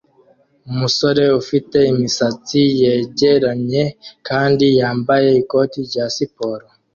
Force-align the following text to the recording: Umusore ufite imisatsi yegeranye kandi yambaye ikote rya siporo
Umusore 0.71 1.23
ufite 1.41 1.77
imisatsi 1.91 2.61
yegeranye 2.81 3.83
kandi 4.27 4.65
yambaye 4.79 5.29
ikote 5.41 5.77
rya 5.89 6.05
siporo 6.15 6.65